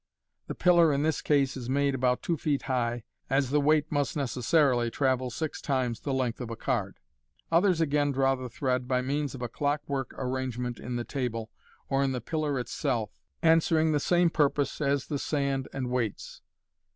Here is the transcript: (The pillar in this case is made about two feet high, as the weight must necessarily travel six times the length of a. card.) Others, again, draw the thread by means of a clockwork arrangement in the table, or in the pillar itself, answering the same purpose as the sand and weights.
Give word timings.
(The 0.47 0.55
pillar 0.55 0.91
in 0.91 1.03
this 1.03 1.21
case 1.21 1.55
is 1.55 1.69
made 1.69 1.93
about 1.93 2.23
two 2.23 2.35
feet 2.35 2.63
high, 2.63 3.03
as 3.29 3.51
the 3.51 3.61
weight 3.61 3.91
must 3.91 4.17
necessarily 4.17 4.89
travel 4.89 5.29
six 5.29 5.61
times 5.61 5.99
the 5.99 6.11
length 6.11 6.41
of 6.41 6.49
a. 6.49 6.55
card.) 6.55 6.97
Others, 7.51 7.81
again, 7.81 8.11
draw 8.11 8.33
the 8.33 8.49
thread 8.49 8.87
by 8.87 9.03
means 9.03 9.35
of 9.35 9.43
a 9.43 9.47
clockwork 9.47 10.15
arrangement 10.17 10.79
in 10.79 10.95
the 10.95 11.03
table, 11.03 11.51
or 11.87 12.01
in 12.01 12.13
the 12.13 12.19
pillar 12.19 12.57
itself, 12.59 13.11
answering 13.43 13.91
the 13.91 13.99
same 13.99 14.31
purpose 14.31 14.81
as 14.81 15.05
the 15.05 15.19
sand 15.19 15.67
and 15.71 15.91
weights. 15.91 16.41